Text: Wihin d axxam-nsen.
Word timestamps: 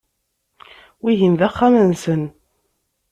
Wihin 1.01 1.33
d 1.39 1.41
axxam-nsen. 1.47 2.23